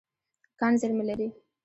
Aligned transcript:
کان 0.59 0.73
زیرمه 0.81 1.03
لري. 1.09 1.27